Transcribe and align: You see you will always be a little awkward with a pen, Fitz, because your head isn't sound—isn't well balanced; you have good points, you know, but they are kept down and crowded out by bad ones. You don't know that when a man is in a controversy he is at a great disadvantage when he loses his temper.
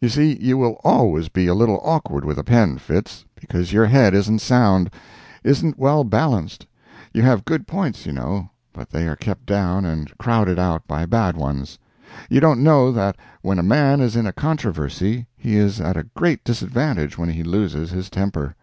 You 0.00 0.08
see 0.08 0.36
you 0.40 0.56
will 0.56 0.80
always 0.84 1.28
be 1.28 1.46
a 1.48 1.54
little 1.54 1.82
awkward 1.84 2.24
with 2.24 2.38
a 2.38 2.42
pen, 2.42 2.78
Fitz, 2.78 3.26
because 3.38 3.74
your 3.74 3.84
head 3.84 4.14
isn't 4.14 4.38
sound—isn't 4.38 5.78
well 5.78 6.02
balanced; 6.02 6.66
you 7.12 7.20
have 7.20 7.44
good 7.44 7.66
points, 7.66 8.06
you 8.06 8.12
know, 8.14 8.48
but 8.72 8.88
they 8.88 9.06
are 9.06 9.16
kept 9.16 9.44
down 9.44 9.84
and 9.84 10.16
crowded 10.16 10.58
out 10.58 10.86
by 10.88 11.04
bad 11.04 11.36
ones. 11.36 11.78
You 12.30 12.40
don't 12.40 12.62
know 12.64 12.90
that 12.90 13.18
when 13.42 13.58
a 13.58 13.62
man 13.62 14.00
is 14.00 14.16
in 14.16 14.26
a 14.26 14.32
controversy 14.32 15.26
he 15.36 15.56
is 15.58 15.78
at 15.78 15.98
a 15.98 16.04
great 16.16 16.42
disadvantage 16.42 17.18
when 17.18 17.28
he 17.28 17.42
loses 17.42 17.90
his 17.90 18.08
temper. 18.08 18.56